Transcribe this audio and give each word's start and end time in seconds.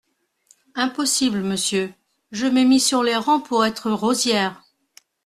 Impossible, 0.73 1.41
monsieur, 1.43 1.93
je 2.31 2.47
m’ai 2.47 2.65
mis 2.65 2.79
sur 2.79 3.03
les 3.03 3.15
rangs 3.17 3.39
pour 3.39 3.63
être 3.67 3.91
rosière. 3.91 4.63